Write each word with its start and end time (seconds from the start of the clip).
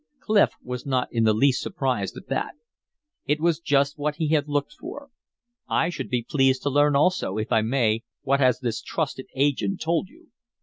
Clif 0.19 0.53
was 0.63 0.83
not 0.83 1.09
in 1.13 1.25
the 1.25 1.31
least 1.33 1.61
surprised 1.61 2.17
at 2.17 2.25
that. 2.27 2.55
It 3.27 3.39
was 3.39 3.59
just 3.59 3.99
what 3.99 4.15
he 4.15 4.29
had 4.29 4.47
looked 4.47 4.73
for. 4.73 5.11
"I 5.69 5.89
should 5.89 6.09
be 6.09 6.25
pleased 6.27 6.63
to 6.63 6.71
learn 6.71 6.95
also, 6.95 7.37
if 7.37 7.51
I 7.51 7.61
may, 7.61 8.01
what 8.23 8.39
has 8.39 8.59
this 8.61 8.81
trusted 8.81 9.27
agent 9.35 9.79
told 9.81 10.09
you?" 10.09 10.29